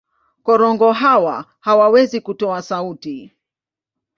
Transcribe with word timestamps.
Korongo 0.43 0.91
hawa 0.91 1.45
hawawezi 1.59 2.21
kutoa 2.21 2.61
sauti. 2.61 3.33